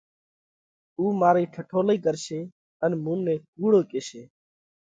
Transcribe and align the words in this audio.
اُو 0.97 1.03
مارئِي 1.19 1.45
ٺٺولئِي 1.53 1.97
ڪرشي 2.05 2.39
ان 2.83 2.91
مُون 3.03 3.19
نئہ 3.25 3.35
ڪُوڙو 3.55 3.81
ڪيشي۔ 3.91 4.21